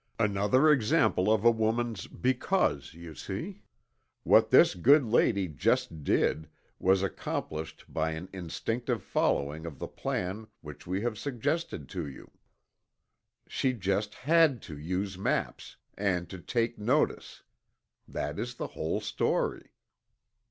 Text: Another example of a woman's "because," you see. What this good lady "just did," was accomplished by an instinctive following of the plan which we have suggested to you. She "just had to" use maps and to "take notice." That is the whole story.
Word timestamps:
Another 0.17 0.71
example 0.71 1.31
of 1.31 1.45
a 1.45 1.51
woman's 1.51 2.07
"because," 2.07 2.95
you 2.95 3.13
see. 3.13 3.61
What 4.23 4.49
this 4.49 4.73
good 4.73 5.03
lady 5.05 5.47
"just 5.47 6.03
did," 6.03 6.49
was 6.79 7.03
accomplished 7.03 7.85
by 7.87 8.13
an 8.13 8.27
instinctive 8.33 9.03
following 9.03 9.63
of 9.67 9.77
the 9.77 9.87
plan 9.87 10.47
which 10.61 10.87
we 10.87 11.01
have 11.01 11.19
suggested 11.19 11.87
to 11.89 12.07
you. 12.07 12.31
She 13.47 13.73
"just 13.73 14.15
had 14.15 14.59
to" 14.63 14.75
use 14.75 15.19
maps 15.19 15.77
and 15.95 16.27
to 16.31 16.39
"take 16.39 16.79
notice." 16.79 17.43
That 18.07 18.39
is 18.39 18.55
the 18.55 18.69
whole 18.73 19.01
story. 19.01 19.69